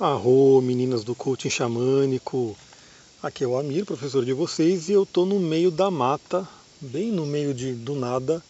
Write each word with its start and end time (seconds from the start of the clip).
Arro, 0.00 0.60
meninas 0.62 1.02
do 1.02 1.12
coaching 1.12 1.50
xamânico. 1.50 2.56
Aqui 3.20 3.42
é 3.42 3.48
o 3.48 3.58
Amir, 3.58 3.84
professor 3.84 4.24
de 4.24 4.32
vocês, 4.32 4.88
e 4.88 4.92
eu 4.92 5.02
estou 5.02 5.26
no 5.26 5.40
meio 5.40 5.72
da 5.72 5.90
mata, 5.90 6.46
bem 6.80 7.10
no 7.10 7.26
meio 7.26 7.52
de, 7.52 7.72
do 7.72 7.96
nada, 7.96 8.40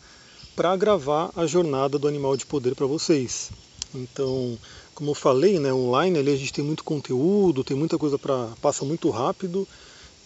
para 0.54 0.76
gravar 0.76 1.30
a 1.34 1.46
jornada 1.46 1.98
do 1.98 2.06
animal 2.06 2.36
de 2.36 2.44
poder 2.44 2.74
para 2.74 2.84
vocês. 2.84 3.50
Então, 3.94 4.58
como 4.94 5.12
eu 5.12 5.14
falei, 5.14 5.58
né, 5.58 5.72
online 5.72 6.18
ali 6.18 6.32
a 6.32 6.36
gente 6.36 6.52
tem 6.52 6.62
muito 6.62 6.84
conteúdo, 6.84 7.64
tem 7.64 7.74
muita 7.74 7.96
coisa 7.96 8.18
para 8.18 8.48
passa 8.60 8.84
muito 8.84 9.08
rápido 9.08 9.66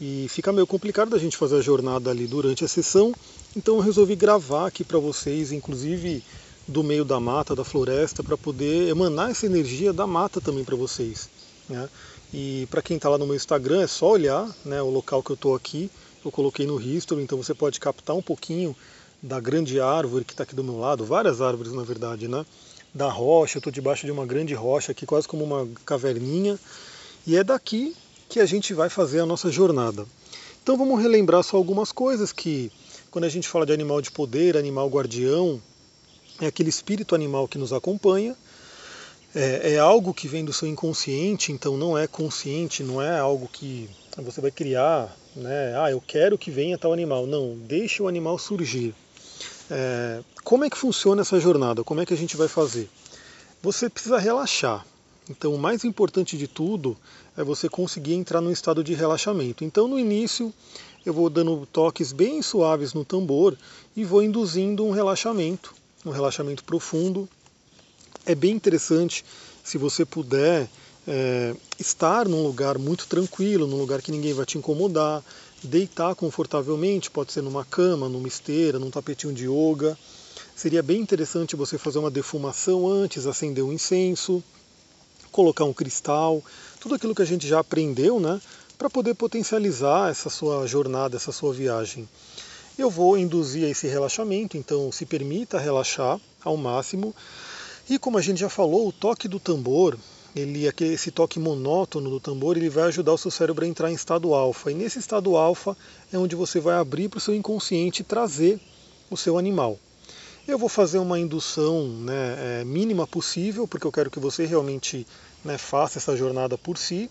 e 0.01 0.27
fica 0.29 0.53
meio 0.53 0.67
complicado 0.67 1.11
da 1.11 1.19
gente 1.19 1.37
fazer 1.37 1.59
a 1.59 1.63
jornada 1.63 2.11
ali 2.11 2.27
durante 2.27 2.65
a 2.65 2.69
sessão. 2.69 3.15
Então 3.57 3.77
eu 3.77 3.81
resolvi 3.81 4.17
gravar 4.17 4.67
aqui 4.67 4.83
para 4.83 4.99
vocês, 4.99 5.53
inclusive 5.53 6.21
do 6.67 6.83
meio 6.83 7.05
da 7.05 7.19
mata, 7.19 7.55
da 7.55 7.65
floresta, 7.65 8.23
para 8.23 8.37
poder 8.37 8.89
emanar 8.89 9.31
essa 9.31 9.47
energia 9.47 9.93
da 9.93 10.07
mata 10.07 10.41
também 10.41 10.65
para 10.65 10.77
vocês. 10.77 11.29
Né? 11.69 11.89
E 12.33 12.67
para 12.71 12.81
quem 12.81 12.97
está 12.97 13.09
lá 13.09 13.19
no 13.19 13.27
meu 13.27 13.35
Instagram, 13.35 13.83
é 13.83 13.87
só 13.87 14.11
olhar 14.11 14.49
né, 14.65 14.81
o 14.81 14.89
local 14.89 15.23
que 15.23 15.31
eu 15.31 15.35
estou 15.35 15.55
aqui. 15.55 15.91
Eu 16.25 16.31
coloquei 16.31 16.67
no 16.67 16.81
history, 16.81 17.23
então 17.23 17.37
você 17.37 17.53
pode 17.53 17.81
captar 17.81 18.17
um 18.17 18.23
pouquinho 18.23 18.77
da 19.23 19.39
grande 19.39 19.81
árvore 19.81 20.25
que 20.25 20.33
está 20.33 20.45
aqui 20.45 20.55
do 20.55 20.65
meu 20.65 20.79
lado, 20.79 21.05
várias 21.05 21.41
árvores 21.41 21.73
na 21.73 21.83
verdade, 21.83 22.27
né? 22.27 22.45
Da 22.95 23.09
rocha, 23.09 23.57
eu 23.57 23.61
estou 23.61 23.73
debaixo 23.73 24.07
de 24.07 24.13
uma 24.13 24.27
grande 24.27 24.55
rocha 24.55 24.93
aqui, 24.93 25.07
quase 25.07 25.27
como 25.27 25.45
uma 25.45 25.69
caverninha. 25.85 26.59
E 27.27 27.37
é 27.37 27.45
daqui 27.45 27.95
que 28.29 28.41
a 28.41 28.47
gente 28.47 28.75
vai 28.75 28.89
fazer 28.89 29.21
a 29.21 29.27
nossa 29.27 29.51
jornada. 29.51 30.07
Então 30.63 30.77
vamos 30.77 31.01
relembrar 31.01 31.43
só 31.43 31.57
algumas 31.57 31.93
coisas 31.93 32.33
que, 32.33 32.71
quando 33.11 33.25
a 33.25 33.29
gente 33.29 33.49
fala 33.49 33.67
de 33.67 33.73
animal 33.73 34.01
de 34.01 34.11
poder, 34.11 34.57
animal 34.57 34.89
guardião, 34.89 35.61
é 36.41 36.47
aquele 36.47 36.71
espírito 36.71 37.15
animal 37.15 37.47
que 37.47 37.59
nos 37.59 37.73
acompanha, 37.73 38.37
é, 39.35 39.73
é, 39.73 39.79
algo 39.79 40.13
que 40.13 40.29
vem 40.29 40.45
do 40.45 40.53
seu 40.53 40.69
inconsciente, 40.69 41.53
então 41.53 41.77
não 41.77 41.97
é 41.97 42.07
consciente, 42.07 42.83
não 42.83 43.01
é 43.01 43.19
algo 43.19 43.49
que 43.51 43.89
você 44.19 44.43
vai 44.43 44.51
criar, 44.51 45.17
né? 45.35 45.75
Ah, 45.79 45.91
eu 45.91 46.03
quero 46.07 46.37
que 46.37 46.51
venha 46.51 46.77
tal 46.77 46.93
animal. 46.93 47.27
Não, 47.27 47.57
deixe 47.57 48.03
o 48.03 48.09
animal 48.09 48.39
surgir. 48.39 48.95
É, 49.71 50.21
como 50.45 50.65
é 50.65 50.71
que 50.71 50.77
funciona 50.77 51.23
essa 51.23 51.41
jornada? 51.41 51.83
Como 51.83 52.01
é 52.03 52.07
que 52.07 52.13
a 52.13 52.17
gente 52.17 52.37
vai 52.37 52.47
fazer? 52.47 52.91
Você 53.63 53.89
precisa 53.89 54.19
relaxar. 54.19 54.85
Então, 55.31 55.55
o 55.55 55.59
mais 55.59 55.83
importante 55.83 56.37
de 56.37 56.47
tudo 56.47 56.95
é 57.35 57.43
você 57.43 57.69
conseguir 57.69 58.13
entrar 58.13 58.41
num 58.43 58.51
estado 58.51 58.85
de 58.85 58.93
relaxamento. 58.93 59.65
Então, 59.65 59.89
no 59.89 59.99
início, 59.99 60.53
eu 61.07 61.15
vou 61.15 61.31
dando 61.31 61.65
toques 61.73 62.13
bem 62.13 62.43
suaves 62.43 62.93
no 62.93 63.03
tambor 63.03 63.57
e 63.97 64.05
vou 64.05 64.23
induzindo 64.23 64.85
um 64.85 64.91
relaxamento 64.91 65.73
um 66.05 66.11
relaxamento 66.11 66.65
profundo. 66.65 67.29
É 68.25 68.35
bem 68.35 68.53
interessante 68.53 69.25
se 69.65 69.79
você 69.79 70.05
puder 70.05 70.69
é, 71.07 71.55
estar 71.79 72.29
num 72.29 72.43
lugar 72.43 72.79
muito 72.79 73.07
tranquilo, 73.07 73.67
num 73.67 73.79
lugar 73.79 74.03
que 74.03 74.13
ninguém 74.13 74.33
vai 74.33 74.47
te 74.47 74.59
incomodar, 74.59 75.23
deitar 75.63 76.15
confortavelmente, 76.15 77.11
pode 77.11 77.33
ser 77.33 77.43
numa 77.43 77.65
cama, 77.65 78.09
numa 78.09 78.29
esteira, 78.29 78.79
num 78.79 78.91
tapetinho 78.91 79.33
de 79.33 79.47
yoga. 79.49 79.97
Seria 80.55 80.83
bem 80.83 81.01
interessante 81.01 81.57
você 81.57 81.79
fazer 81.79 81.99
uma 81.99 82.11
defumação 82.11 82.89
antes, 82.89 83.27
acender 83.27 83.65
um 83.65 83.73
incenso, 83.73 84.43
colocar 85.31 85.65
um 85.65 85.73
cristal, 85.73 86.43
tudo 86.79 86.95
aquilo 86.95 87.15
que 87.15 87.23
a 87.23 87.27
gente 87.27 87.47
já 87.49 87.61
aprendeu, 87.61 88.21
né, 88.21 88.41
para 88.77 88.91
poder 88.91 89.15
potencializar 89.15 90.11
essa 90.11 90.29
sua 90.29 90.67
jornada, 90.67 91.17
essa 91.17 91.33
sua 91.33 91.53
viagem 91.53 92.09
eu 92.79 92.89
vou 92.89 93.19
induzir 93.19 93.65
esse 93.65 93.87
relaxamento, 93.87 94.57
então 94.57 94.91
se 94.91 95.05
permita 95.05 95.59
relaxar 95.59 96.19
ao 96.43 96.57
máximo. 96.57 97.15
E 97.89 97.99
como 97.99 98.19
a 98.19 98.23
gente 98.23 98.41
já 98.41 98.49
falou, 98.49 98.89
o 98.89 98.93
toque 98.93 99.29
do 99.29 99.39
tambor, 99.39 99.99
ele 100.35 100.67
esse 100.81 101.11
toque 101.11 101.39
monótono 101.39 102.09
do 102.09 102.19
tambor, 102.19 102.57
ele 102.57 102.71
vai 102.71 102.85
ajudar 102.85 103.13
o 103.13 103.19
seu 103.19 103.31
cérebro 103.31 103.65
a 103.65 103.69
entrar 103.69 103.91
em 103.91 103.95
estado 103.95 104.33
alfa. 104.33 104.71
E 104.71 104.75
nesse 104.75 104.99
estado 104.99 105.37
alfa 105.37 105.77
é 106.13 106.17
onde 106.17 106.35
você 106.35 106.61
vai 106.61 106.77
abrir 106.77 107.09
para 107.09 107.19
o 107.19 107.21
seu 107.21 107.35
inconsciente 107.35 108.03
trazer 108.03 108.59
o 109.11 109.17
seu 109.17 109.37
animal. 109.37 109.79
Eu 110.49 110.59
vou 110.59 110.69
fazer 110.69 110.99
uma 110.99 111.21
indução 111.21 111.87
né, 111.87 112.61
é, 112.61 112.65
mínima 112.65 113.07
possível, 113.07 113.69
porque 113.69 113.87
eu 113.87 113.93
quero 113.93 114.11
que 114.11 114.19
você 114.19 114.45
realmente 114.47 115.07
né, 115.45 115.59
faça 115.59 115.99
essa 115.99 116.17
jornada 116.17 116.57
por 116.57 116.79
si 116.79 117.11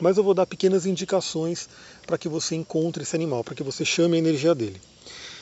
mas 0.00 0.16
eu 0.16 0.24
vou 0.24 0.34
dar 0.34 0.46
pequenas 0.46 0.86
indicações 0.86 1.68
para 2.06 2.18
que 2.18 2.28
você 2.28 2.54
encontre 2.54 3.02
esse 3.02 3.14
animal, 3.14 3.44
para 3.44 3.54
que 3.54 3.62
você 3.62 3.84
chame 3.84 4.16
a 4.16 4.18
energia 4.18 4.54
dele. 4.54 4.80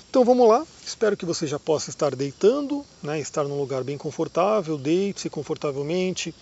Então 0.08 0.24
vamos 0.24 0.48
lá, 0.48 0.66
espero 0.84 1.16
que 1.16 1.24
você 1.24 1.46
já 1.46 1.58
possa 1.58 1.88
estar 1.88 2.16
deitando, 2.16 2.84
né, 3.00 3.20
estar 3.20 3.44
num 3.44 3.58
lugar 3.58 3.84
bem 3.84 3.96
confortável, 3.96 4.76
deite-se 4.76 5.30
confortavelmente, 5.30 6.34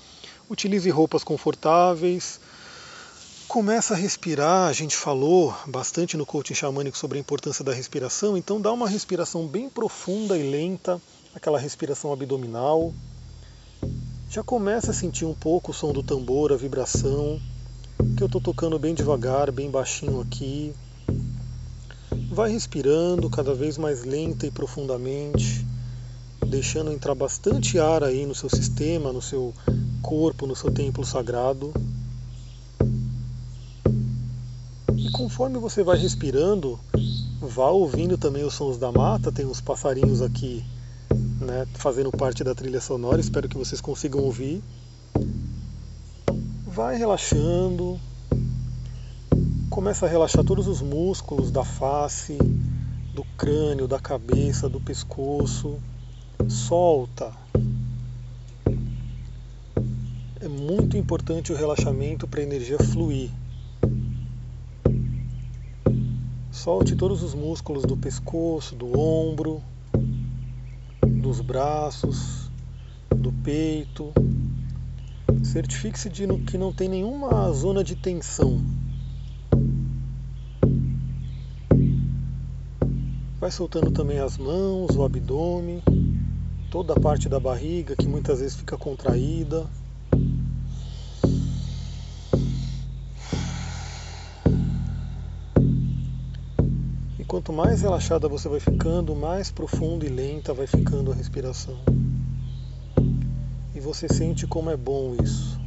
utilize 0.49 0.89
roupas 0.89 1.23
confortáveis, 1.23 2.41
começa 3.47 3.93
a 3.93 3.97
respirar, 3.97 4.69
a 4.69 4.73
gente 4.73 4.97
falou 4.97 5.55
bastante 5.67 6.17
no 6.17 6.25
coaching 6.25 6.55
xamânico 6.55 6.97
sobre 6.97 7.19
a 7.19 7.21
importância 7.21 7.63
da 7.63 7.73
respiração, 7.73 8.37
então 8.37 8.61
dá 8.61 8.73
uma 8.73 8.89
respiração 8.89 9.47
bem 9.47 9.69
profunda 9.69 10.37
e 10.39 10.51
lenta, 10.51 11.01
aquela 11.35 11.59
respiração 11.59 12.13
abdominal. 12.13 12.95
Já 14.31 14.43
começa 14.43 14.91
a 14.91 14.95
sentir 14.95 15.25
um 15.25 15.35
pouco 15.35 15.73
o 15.73 15.75
som 15.75 15.93
do 15.93 16.03
tambor, 16.03 16.53
a 16.53 16.57
vibração, 16.57 17.41
que 18.17 18.23
eu 18.23 18.27
estou 18.27 18.41
tocando 18.41 18.79
bem 18.79 18.95
devagar, 18.95 19.53
bem 19.53 19.71
baixinho 19.71 20.21
aqui. 20.21 20.73
Vai 22.31 22.51
respirando 22.51 23.31
cada 23.31 23.55
vez 23.55 23.79
mais 23.79 24.05
lenta 24.05 24.47
e 24.47 24.51
profundamente, 24.51 25.67
deixando 26.47 26.93
entrar 26.93 27.15
bastante 27.15 27.79
ar 27.79 28.03
aí 28.03 28.27
no 28.27 28.35
seu 28.35 28.49
sistema, 28.49 29.13
no 29.13 29.23
seu 29.23 29.55
corpo, 30.03 30.47
no 30.47 30.57
seu 30.57 30.71
templo 30.71 31.05
sagrado. 31.05 31.73
E 34.97 35.11
conforme 35.13 35.59
você 35.59 35.83
vai 35.83 35.99
respirando, 35.99 36.79
vá 37.41 37.69
ouvindo 37.69 38.19
também 38.19 38.45
os 38.45 38.55
sons 38.55 38.79
da 38.79 38.91
mata, 38.91 39.31
tem 39.31 39.47
uns 39.47 39.61
passarinhos 39.61 40.23
aqui 40.23 40.65
né, 41.41 41.67
fazendo 41.75 42.11
parte 42.11 42.43
da 42.43 42.55
trilha 42.55 42.81
sonora, 42.81 43.21
espero 43.21 43.49
que 43.49 43.57
vocês 43.57 43.81
consigam 43.81 44.21
ouvir 44.21 44.63
vai 46.79 46.97
relaxando, 46.97 47.99
começa 49.69 50.07
a 50.07 50.09
relaxar 50.09 50.45
todos 50.45 50.69
os 50.69 50.81
músculos 50.81 51.51
da 51.51 51.65
face, 51.65 52.39
do 53.13 53.25
crânio, 53.37 53.89
da 53.89 53.99
cabeça, 53.99 54.69
do 54.69 54.81
pescoço. 54.81 55.81
Solta. 56.49 57.33
É 60.41 60.47
muito 60.47 60.97
importante 60.97 61.53
o 61.53 61.57
relaxamento 61.57 62.29
para 62.29 62.39
a 62.39 62.45
energia 62.45 62.79
fluir. 62.79 63.33
Solte 66.53 66.95
todos 66.95 67.25
os 67.25 67.35
músculos 67.35 67.83
do 67.83 67.97
pescoço, 67.97 68.77
do 68.77 68.97
ombro, 68.97 69.61
dos 71.03 71.41
braços, 71.41 72.49
do 73.11 73.33
peito, 73.33 74.13
Certifique-se 75.45 76.09
de 76.09 76.27
que 76.39 76.59
não 76.59 76.73
tem 76.73 76.89
nenhuma 76.89 77.51
zona 77.53 77.85
de 77.85 77.95
tensão. 77.95 78.61
Vai 83.39 83.51
soltando 83.51 83.91
também 83.93 84.19
as 84.19 84.37
mãos, 84.37 84.97
o 84.97 85.05
abdômen, 85.05 85.81
toda 86.71 86.93
a 86.95 87.01
parte 87.01 87.29
da 87.29 87.39
barriga 87.39 87.95
que 87.95 88.07
muitas 88.07 88.41
vezes 88.41 88.57
fica 88.57 88.77
contraída. 88.77 89.67
E 97.19 97.25
quanto 97.25 97.53
mais 97.53 97.83
relaxada 97.83 98.29
você 98.29 98.49
vai 98.49 98.61
ficando, 98.61 99.15
mais 99.15 99.51
profunda 99.51 100.05
e 100.05 100.09
lenta 100.09 100.53
vai 100.53 100.67
ficando 100.67 101.13
a 101.13 101.15
respiração 101.15 101.79
você 103.89 104.07
sente 104.07 104.47
como 104.47 104.69
é 104.69 104.77
bom 104.77 105.17
isso. 105.25 105.59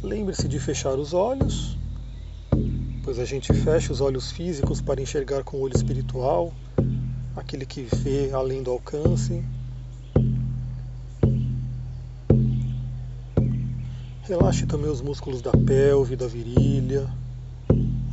Lembre-se 0.00 0.46
de 0.46 0.60
fechar 0.60 0.96
os 0.96 1.12
olhos, 1.12 1.76
pois 3.02 3.18
a 3.18 3.24
gente 3.24 3.52
fecha 3.52 3.92
os 3.92 4.00
olhos 4.00 4.30
físicos 4.30 4.80
para 4.80 5.02
enxergar 5.02 5.42
com 5.42 5.56
o 5.56 5.60
olho 5.62 5.74
espiritual, 5.74 6.54
aquele 7.34 7.66
que 7.66 7.82
vê 7.82 8.30
além 8.32 8.62
do 8.62 8.70
alcance. 8.70 9.42
Relaxe 14.22 14.66
também 14.66 14.88
os 14.88 15.00
músculos 15.00 15.42
da 15.42 15.50
pelve, 15.50 16.14
da 16.14 16.28
virilha, 16.28 17.12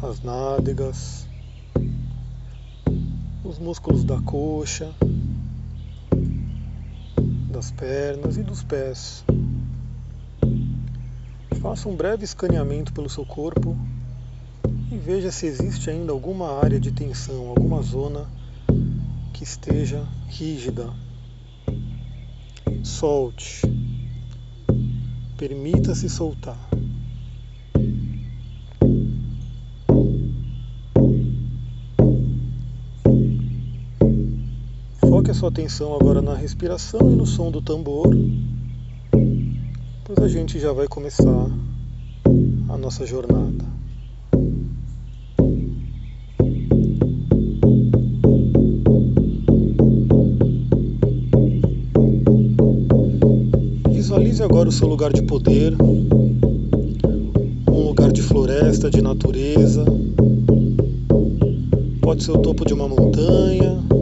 as 0.01 0.23
nádegas, 0.23 1.27
os 3.43 3.59
músculos 3.59 4.03
da 4.03 4.19
coxa 4.21 4.91
das 7.55 7.71
pernas 7.71 8.35
e 8.35 8.43
dos 8.43 8.61
pés. 8.63 9.23
Faça 11.61 11.87
um 11.87 11.95
breve 11.95 12.25
escaneamento 12.25 12.91
pelo 12.91 13.09
seu 13.09 13.25
corpo 13.25 13.77
e 14.91 14.97
veja 14.97 15.31
se 15.31 15.45
existe 15.45 15.89
ainda 15.89 16.11
alguma 16.11 16.59
área 16.59 16.77
de 16.77 16.91
tensão, 16.91 17.47
alguma 17.47 17.81
zona 17.81 18.29
que 19.31 19.45
esteja 19.45 20.05
rígida. 20.27 20.91
Solte. 22.83 23.61
Permita-se 25.37 26.09
soltar. 26.09 26.74
Sua 35.45 35.51
atenção 35.51 35.93
agora 35.93 36.23
na 36.23 36.33
respiração 36.33 37.11
e 37.11 37.15
no 37.15 37.23
som 37.23 37.51
do 37.51 37.61
tambor, 37.61 38.09
pois 40.03 40.17
a 40.17 40.27
gente 40.27 40.59
já 40.59 40.73
vai 40.73 40.87
começar 40.87 41.51
a 42.67 42.77
nossa 42.77 43.05
jornada. 43.05 43.63
Visualize 53.91 54.41
agora 54.41 54.69
o 54.69 54.71
seu 54.71 54.87
lugar 54.87 55.13
de 55.13 55.21
poder, 55.21 55.75
um 57.69 57.83
lugar 57.83 58.11
de 58.11 58.23
floresta, 58.23 58.89
de 58.89 58.99
natureza. 58.99 59.85
Pode 62.01 62.23
ser 62.23 62.31
o 62.31 62.39
topo 62.39 62.65
de 62.65 62.73
uma 62.73 62.87
montanha, 62.87 63.94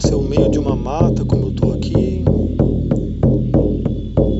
pode 0.00 0.08
ser 0.08 0.14
o 0.14 0.22
meio 0.22 0.48
de 0.50 0.58
uma 0.58 0.74
mata, 0.74 1.24
como 1.24 1.44
eu 1.46 1.50
estou 1.50 1.74
aqui. 1.74 2.24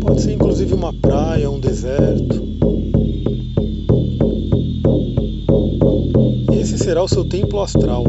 Pode 0.01 0.23
ser 0.23 0.33
inclusive 0.33 0.73
uma 0.73 0.93
praia, 0.93 1.51
um 1.51 1.61
deserto. 1.61 2.43
Esse 6.59 6.79
será 6.79 7.03
o 7.03 7.09
seu 7.09 7.25
templo 7.25 7.61
astral. 7.61 8.05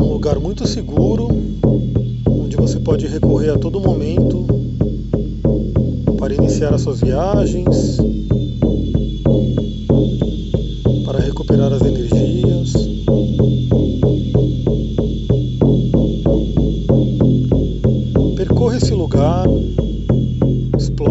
Um 0.00 0.08
lugar 0.12 0.38
muito 0.40 0.66
seguro 0.66 1.28
você 2.56 2.80
pode 2.80 3.06
recorrer 3.06 3.50
a 3.50 3.58
todo 3.58 3.78
momento 3.78 4.46
para 6.18 6.34
iniciar 6.34 6.72
as 6.72 6.80
suas 6.80 7.02
viagens, 7.02 7.98
para 11.04 11.18
recuperar 11.18 11.70
as 11.70 11.82
energias. 11.82 12.73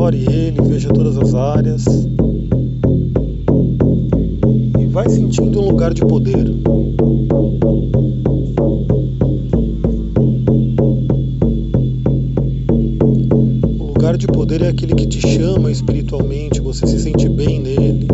Explore 0.04 0.18
ele, 0.18 0.62
veja 0.62 0.90
todas 0.90 1.18
as 1.18 1.34
áreas 1.34 1.86
e 4.80 4.86
vai 4.88 5.08
sentindo 5.10 5.62
um 5.62 5.70
lugar 5.70 5.94
de 5.94 6.06
poder. 6.06 6.52
de 14.16 14.28
poder 14.28 14.62
é 14.62 14.68
aquele 14.68 14.94
que 14.94 15.08
te 15.08 15.20
chama 15.20 15.72
espiritualmente, 15.72 16.62
você 16.62 16.86
se 16.86 17.00
sente 17.00 17.28
bem 17.28 17.60
nele. 17.60 18.08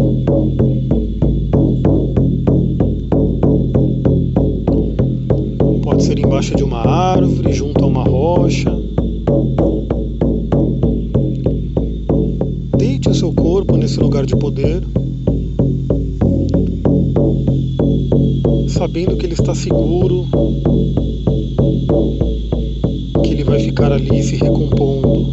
De 14.29 14.35
poder, 14.35 14.83
sabendo 18.67 19.17
que 19.17 19.25
ele 19.25 19.33
está 19.33 19.55
seguro, 19.55 20.27
que 23.23 23.31
ele 23.31 23.43
vai 23.43 23.59
ficar 23.59 23.91
ali 23.91 24.21
se 24.21 24.35
recompondo. 24.35 25.31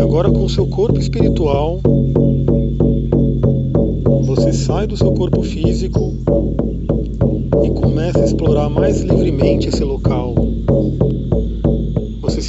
Agora, 0.00 0.30
com 0.30 0.48
seu 0.48 0.68
corpo 0.68 1.00
espiritual, 1.00 1.80
você 4.22 4.52
sai 4.52 4.86
do 4.86 4.96
seu 4.96 5.10
corpo 5.10 5.42
físico 5.42 6.14
e 7.64 7.70
começa 7.70 8.20
a 8.20 8.24
explorar 8.24 8.68
mais 8.68 9.00
livremente 9.00 9.68
esse 9.68 9.82
local. 9.82 10.55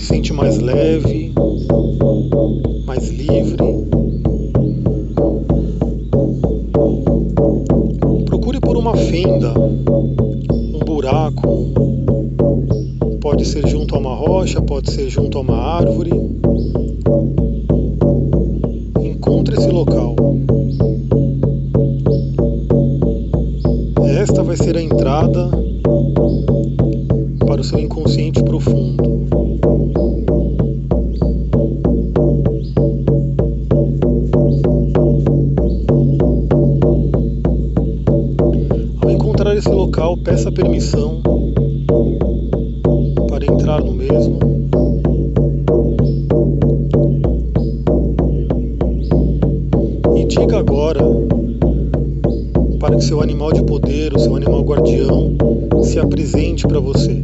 Sente 0.08 0.32
mais 0.32 0.58
leve, 0.58 1.34
mais 2.86 3.10
livre. 3.10 3.58
Procure 8.26 8.62
por 8.62 8.78
uma 8.78 8.96
fenda, 8.96 9.54
um 9.60 10.80
buraco. 10.80 11.42
Pode 13.20 13.44
ser 13.44 13.68
junto 13.68 13.96
a 13.96 14.00
uma 14.00 14.16
rocha, 14.16 14.62
pode 14.62 14.92
ser 14.92 15.10
junto 15.10 15.40
a 15.40 15.42
uma 15.42 15.58
árvore 15.58 16.12
encontre 19.04 19.58
esse 19.58 19.70
local. 19.70 20.16
Esta 24.22 24.42
vai 24.42 24.56
ser 24.56 24.78
a 24.78 24.82
entrada 24.82 25.50
para 27.46 27.60
o 27.60 27.64
seu 27.64 27.78
inconsciente 27.78 28.42
profundo. 28.42 28.87
Esse 39.58 39.70
local, 39.70 40.16
peça 40.18 40.52
permissão 40.52 41.22
para 43.28 43.46
entrar 43.46 43.84
no 43.84 43.92
mesmo. 43.92 44.38
diga 50.28 50.60
agora 50.60 51.02
para 52.80 52.98
que 52.98 53.04
seu 53.04 53.22
animal 53.22 53.52
de 53.54 53.64
poder, 53.64 54.14
o 54.14 54.20
seu 54.20 54.36
animal 54.36 54.62
guardião, 54.62 55.36
se 55.82 55.98
apresente 55.98 56.68
para 56.68 56.80
você. 56.80 57.24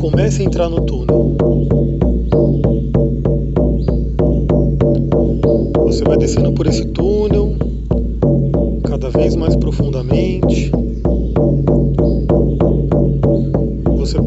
Comece 0.00 0.42
a 0.42 0.44
entrar 0.44 0.68
no 0.68 0.80
túnel. 0.80 1.36
Você 5.84 6.02
vai 6.02 6.16
descendo 6.16 6.52
por 6.52 6.66
esse 6.66 6.86
túnel, 6.86 7.54
cada 8.84 9.10
vez 9.10 9.36
mais 9.36 9.54
profundamente. 9.54 10.81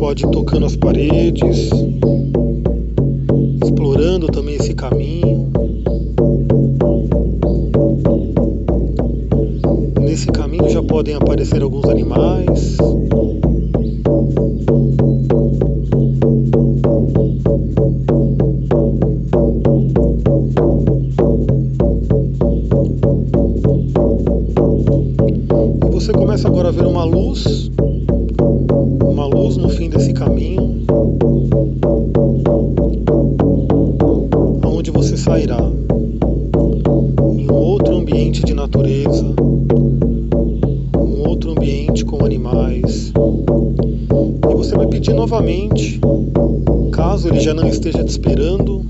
Pode 0.06 0.24
ir 0.24 0.30
tocando 0.30 0.68
as 0.68 0.76
paredes, 0.76 1.72
explorando 3.64 4.28
também 4.28 4.54
esse 4.54 4.72
caminho. 4.76 5.52
Nesse 10.00 10.28
caminho 10.28 10.70
já 10.70 10.84
podem 10.84 11.16
aparecer 11.16 11.64
alguns 11.64 11.86
animais. 11.86 12.78
E 25.84 25.90
você 25.92 26.12
começa 26.14 26.48
agora 26.48 26.68
a 26.68 26.72
ver 26.72 26.86
uma 26.86 27.04
luz, 27.04 27.72
já 47.46 47.54
não 47.54 47.68
esteja 47.68 48.04
te 48.04 48.10
esperando, 48.10 48.84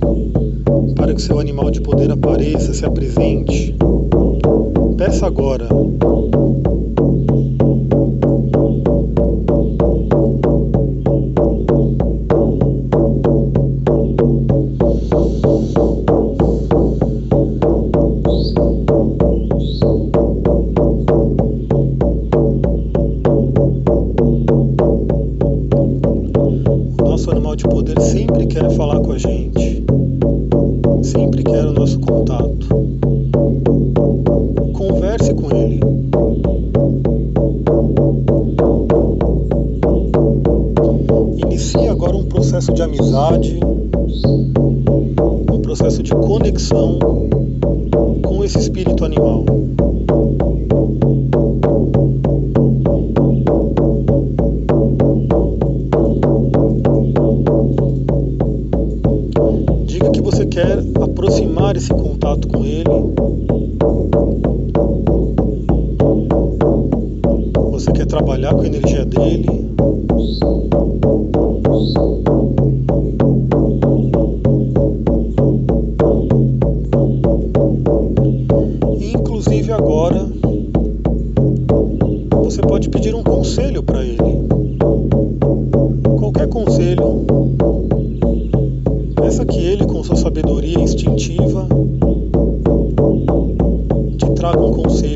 para 0.95 1.13
que 1.13 1.21
seu 1.21 1.41
animal 1.41 1.69
de 1.69 1.81
poder 1.81 2.09
apareça, 2.09 2.73
se 2.73 2.85
apresente. 2.85 3.75
Peça 4.95 5.27
agora. 5.27 5.67
Converse 35.17 35.33
com 35.33 35.55
ele. 35.55 35.79
Inicie 41.37 41.87
agora 41.87 42.17
um 42.17 42.25
processo 42.25 42.73
de 42.73 42.81
amizade, 42.81 43.59
um 45.53 45.59
processo 45.61 46.03
de 46.03 46.11
conexão 46.11 46.99
com 48.23 48.43
esse 48.43 48.57
espírito 48.59 49.05
animal. 49.05 49.45
trabalhar 68.15 68.53
com 68.53 68.61
a 68.61 68.67
energia 68.67 69.03
dele, 69.03 69.45
Você 94.53 95.15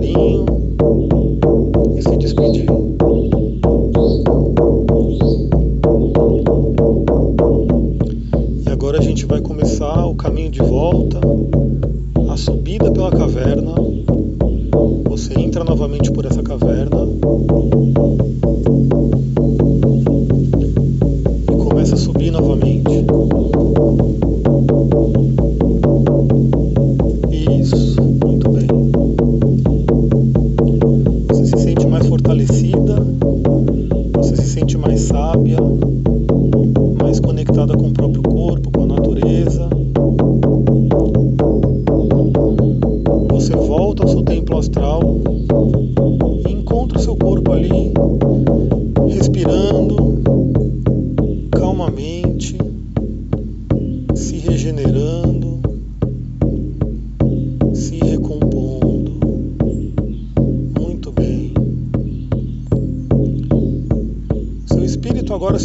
dele. 0.00 0.44
se 2.00 2.79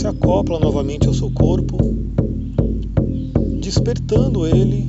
acopla 0.08 0.58
novamente 0.58 1.06
ao 1.06 1.14
seu 1.14 1.30
corpo, 1.30 1.78
despertando 3.60 4.48
ele, 4.48 4.88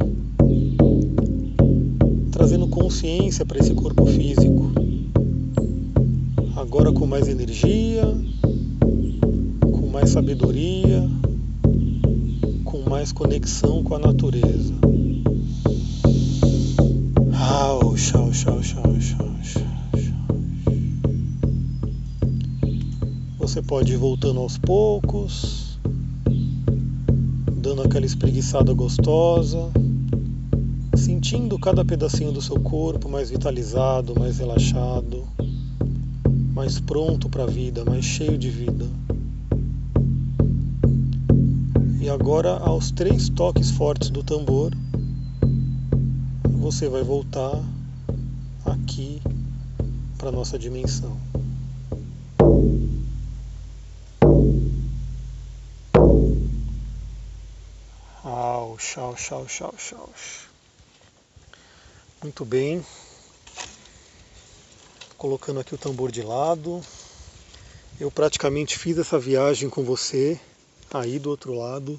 trazendo 2.30 2.68
consciência 2.68 3.44
para 3.44 3.58
esse 3.58 3.74
corpo 3.74 4.06
físico. 4.06 4.70
Agora 6.54 6.92
com 6.92 7.04
mais 7.04 7.26
energia, 7.26 8.16
com 9.60 9.88
mais 9.88 10.10
sabedoria, 10.10 11.08
com 12.64 12.88
mais 12.88 13.10
conexão 13.10 13.82
com 13.82 13.96
a 13.96 13.98
natureza. 13.98 14.74
Au, 17.34 17.96
chau, 17.96 18.32
chau, 18.32 18.62
chau, 18.62 18.84
chau. 18.84 18.95
Você 23.56 23.62
pode 23.62 23.94
ir 23.94 23.96
voltando 23.96 24.38
aos 24.40 24.58
poucos, 24.58 25.78
dando 27.50 27.80
aquela 27.80 28.04
espreguiçada 28.04 28.74
gostosa, 28.74 29.70
sentindo 30.94 31.58
cada 31.58 31.82
pedacinho 31.82 32.30
do 32.32 32.42
seu 32.42 32.60
corpo 32.60 33.08
mais 33.08 33.30
vitalizado, 33.30 34.14
mais 34.14 34.40
relaxado, 34.40 35.26
mais 36.52 36.78
pronto 36.78 37.30
para 37.30 37.44
a 37.44 37.46
vida, 37.46 37.82
mais 37.82 38.04
cheio 38.04 38.36
de 38.36 38.50
vida. 38.50 38.84
E 41.98 42.10
agora, 42.10 42.58
aos 42.58 42.90
três 42.90 43.30
toques 43.30 43.70
fortes 43.70 44.10
do 44.10 44.22
tambor, 44.22 44.70
você 46.44 46.90
vai 46.90 47.02
voltar 47.02 47.58
aqui 48.66 49.18
para 50.18 50.30
nossa 50.30 50.58
dimensão. 50.58 51.16
Chau, 58.78 59.16
chau, 59.16 59.48
chau, 59.48 59.74
chau. 59.78 60.10
Muito 62.22 62.44
bem. 62.44 62.84
Colocando 65.16 65.60
aqui 65.60 65.74
o 65.74 65.78
tambor 65.78 66.12
de 66.12 66.22
lado. 66.22 66.82
Eu 67.98 68.10
praticamente 68.10 68.76
fiz 68.76 68.98
essa 68.98 69.18
viagem 69.18 69.70
com 69.70 69.82
você 69.82 70.38
aí 70.92 71.18
do 71.18 71.30
outro 71.30 71.54
lado. 71.54 71.98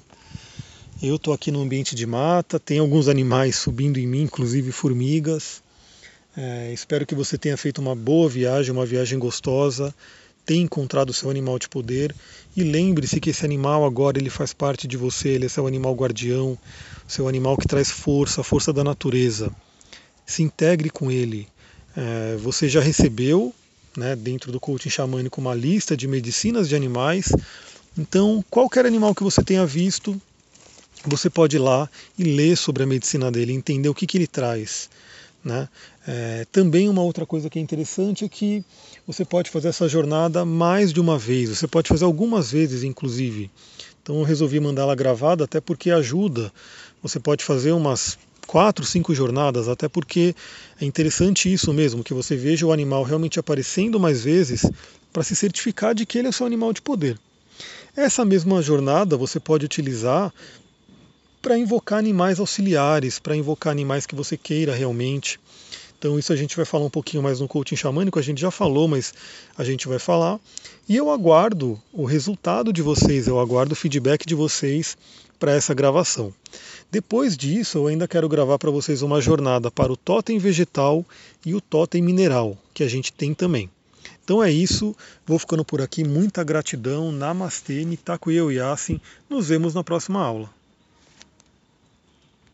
Eu 1.02 1.16
estou 1.16 1.34
aqui 1.34 1.50
no 1.50 1.60
ambiente 1.60 1.94
de 1.94 2.06
mata, 2.06 2.60
tem 2.60 2.78
alguns 2.78 3.08
animais 3.08 3.56
subindo 3.56 3.98
em 3.98 4.06
mim, 4.06 4.22
inclusive 4.22 4.70
formigas. 4.70 5.62
É, 6.36 6.72
espero 6.72 7.04
que 7.04 7.14
você 7.14 7.36
tenha 7.36 7.56
feito 7.56 7.80
uma 7.80 7.96
boa 7.96 8.28
viagem, 8.28 8.72
uma 8.72 8.86
viagem 8.86 9.18
gostosa 9.18 9.94
tem 10.48 10.62
encontrado 10.62 11.10
o 11.10 11.12
seu 11.12 11.28
animal 11.28 11.58
de 11.58 11.68
poder 11.68 12.14
e 12.56 12.62
lembre-se 12.62 13.20
que 13.20 13.28
esse 13.28 13.44
animal 13.44 13.84
agora 13.84 14.18
ele 14.18 14.30
faz 14.30 14.54
parte 14.54 14.88
de 14.88 14.96
você, 14.96 15.28
ele 15.28 15.44
é 15.44 15.48
seu 15.48 15.66
animal 15.66 15.94
guardião, 15.94 16.56
seu 17.06 17.28
animal 17.28 17.54
que 17.58 17.68
traz 17.68 17.90
força, 17.90 18.40
a 18.40 18.44
força 18.44 18.72
da 18.72 18.82
natureza. 18.82 19.52
Se 20.24 20.42
integre 20.42 20.88
com 20.88 21.10
ele. 21.10 21.46
É, 21.94 22.38
você 22.38 22.66
já 22.66 22.80
recebeu, 22.80 23.54
né, 23.94 24.16
dentro 24.16 24.50
do 24.50 24.58
coaching 24.58 24.88
xamânico, 24.88 25.38
uma 25.38 25.54
lista 25.54 25.94
de 25.94 26.08
medicinas 26.08 26.66
de 26.66 26.74
animais. 26.74 27.30
Então, 27.98 28.42
qualquer 28.48 28.86
animal 28.86 29.14
que 29.14 29.22
você 29.22 29.44
tenha 29.44 29.66
visto, 29.66 30.18
você 31.04 31.28
pode 31.28 31.56
ir 31.56 31.60
lá 31.60 31.90
e 32.18 32.24
ler 32.24 32.56
sobre 32.56 32.84
a 32.84 32.86
medicina 32.86 33.30
dele, 33.30 33.52
entender 33.52 33.90
o 33.90 33.94
que, 33.94 34.06
que 34.06 34.16
ele 34.16 34.26
traz. 34.26 34.88
Né? 35.48 35.66
É, 36.06 36.46
também 36.52 36.90
uma 36.90 37.00
outra 37.00 37.24
coisa 37.24 37.48
que 37.48 37.58
é 37.58 37.62
interessante 37.62 38.22
é 38.22 38.28
que 38.28 38.62
você 39.06 39.24
pode 39.24 39.48
fazer 39.48 39.68
essa 39.68 39.88
jornada 39.88 40.44
mais 40.44 40.92
de 40.92 41.00
uma 41.00 41.18
vez, 41.18 41.48
você 41.48 41.66
pode 41.66 41.88
fazer 41.88 42.04
algumas 42.04 42.52
vezes, 42.52 42.84
inclusive. 42.84 43.50
Então 44.02 44.18
eu 44.18 44.24
resolvi 44.24 44.60
mandá-la 44.60 44.94
gravada 44.94 45.44
até 45.44 45.58
porque 45.58 45.90
ajuda. 45.90 46.52
Você 47.02 47.18
pode 47.18 47.42
fazer 47.42 47.72
umas 47.72 48.18
quatro, 48.46 48.84
cinco 48.84 49.14
jornadas, 49.14 49.68
até 49.68 49.88
porque 49.88 50.34
é 50.78 50.84
interessante 50.84 51.50
isso 51.50 51.72
mesmo, 51.72 52.04
que 52.04 52.12
você 52.12 52.36
veja 52.36 52.66
o 52.66 52.72
animal 52.72 53.02
realmente 53.02 53.40
aparecendo 53.40 53.98
mais 53.98 54.22
vezes 54.22 54.70
para 55.14 55.22
se 55.22 55.34
certificar 55.34 55.94
de 55.94 56.04
que 56.04 56.18
ele 56.18 56.28
é 56.28 56.32
seu 56.32 56.44
animal 56.44 56.74
de 56.74 56.82
poder. 56.82 57.18
Essa 57.96 58.22
mesma 58.22 58.60
jornada 58.60 59.16
você 59.16 59.40
pode 59.40 59.64
utilizar 59.64 60.30
para 61.40 61.56
invocar 61.56 61.98
animais 61.98 62.40
auxiliares, 62.40 63.18
para 63.18 63.36
invocar 63.36 63.70
animais 63.70 64.06
que 64.06 64.14
você 64.14 64.36
queira 64.36 64.74
realmente. 64.74 65.38
Então 65.98 66.18
isso 66.18 66.32
a 66.32 66.36
gente 66.36 66.56
vai 66.56 66.64
falar 66.64 66.84
um 66.84 66.90
pouquinho 66.90 67.22
mais 67.22 67.40
no 67.40 67.48
coaching 67.48 67.74
xamânico, 67.74 68.18
a 68.18 68.22
gente 68.22 68.40
já 68.40 68.50
falou, 68.50 68.86
mas 68.86 69.12
a 69.56 69.64
gente 69.64 69.88
vai 69.88 69.98
falar. 69.98 70.38
E 70.88 70.96
eu 70.96 71.10
aguardo 71.10 71.80
o 71.92 72.04
resultado 72.04 72.72
de 72.72 72.82
vocês, 72.82 73.26
eu 73.26 73.40
aguardo 73.40 73.72
o 73.72 73.76
feedback 73.76 74.24
de 74.24 74.34
vocês 74.34 74.96
para 75.38 75.52
essa 75.52 75.74
gravação. 75.74 76.32
Depois 76.90 77.36
disso, 77.36 77.78
eu 77.78 77.86
ainda 77.88 78.08
quero 78.08 78.28
gravar 78.28 78.58
para 78.58 78.70
vocês 78.70 79.02
uma 79.02 79.20
jornada 79.20 79.70
para 79.70 79.92
o 79.92 79.96
totem 79.96 80.38
vegetal 80.38 81.04
e 81.44 81.54
o 81.54 81.60
totem 81.60 82.00
mineral, 82.00 82.56
que 82.72 82.82
a 82.82 82.88
gente 82.88 83.12
tem 83.12 83.34
também. 83.34 83.68
Então 84.24 84.42
é 84.42 84.50
isso, 84.52 84.94
vou 85.26 85.38
ficando 85.38 85.64
por 85.64 85.82
aqui, 85.82 86.04
muita 86.04 86.44
gratidão, 86.44 87.10
Namastê, 87.10 87.84
Mitakuye 87.84 88.56
Yasin, 88.56 89.00
nos 89.28 89.48
vemos 89.48 89.74
na 89.74 89.82
próxima 89.82 90.22
aula. 90.22 90.57